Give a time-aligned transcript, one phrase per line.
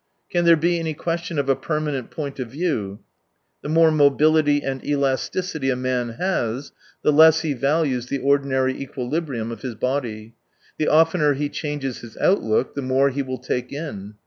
[0.31, 3.07] Can there be any question of a permanent point of view f
[3.61, 6.71] The more mobility and elasticity a man has,
[7.03, 10.33] the less he values the ordinary equilibriiam of his body;
[10.79, 14.15] the oftener he changes his outlook, the more he will take in.